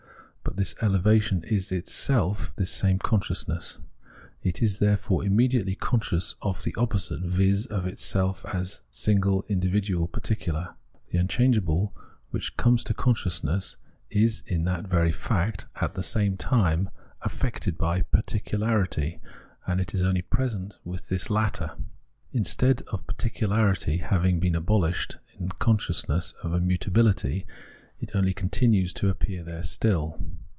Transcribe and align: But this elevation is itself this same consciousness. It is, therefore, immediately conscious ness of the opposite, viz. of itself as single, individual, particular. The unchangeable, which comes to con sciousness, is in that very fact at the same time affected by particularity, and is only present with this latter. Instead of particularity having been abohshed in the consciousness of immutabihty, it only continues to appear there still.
But 0.43 0.57
this 0.57 0.75
elevation 0.81 1.45
is 1.45 1.71
itself 1.71 2.51
this 2.57 2.69
same 2.71 2.99
consciousness. 2.99 3.79
It 4.43 4.61
is, 4.61 4.79
therefore, 4.79 5.23
immediately 5.23 5.75
conscious 5.75 6.33
ness 6.33 6.35
of 6.41 6.63
the 6.63 6.75
opposite, 6.75 7.21
viz. 7.21 7.67
of 7.67 7.87
itself 7.87 8.45
as 8.53 8.81
single, 8.91 9.45
individual, 9.47 10.09
particular. 10.09 10.75
The 11.09 11.19
unchangeable, 11.19 11.95
which 12.31 12.57
comes 12.57 12.83
to 12.85 12.93
con 12.93 13.13
sciousness, 13.15 13.77
is 14.09 14.43
in 14.45 14.65
that 14.65 14.87
very 14.89 15.13
fact 15.13 15.67
at 15.77 15.93
the 15.95 16.03
same 16.03 16.35
time 16.35 16.89
affected 17.21 17.77
by 17.77 18.01
particularity, 18.01 19.21
and 19.65 19.79
is 19.93 20.03
only 20.03 20.21
present 20.21 20.79
with 20.83 21.07
this 21.07 21.29
latter. 21.29 21.71
Instead 22.33 22.81
of 22.91 23.07
particularity 23.07 23.97
having 23.99 24.41
been 24.41 24.53
abohshed 24.55 25.15
in 25.39 25.47
the 25.47 25.55
consciousness 25.55 26.33
of 26.43 26.51
immutabihty, 26.51 27.45
it 27.99 28.11
only 28.15 28.33
continues 28.33 28.91
to 28.93 29.07
appear 29.09 29.43
there 29.43 29.63
still. 29.63 30.19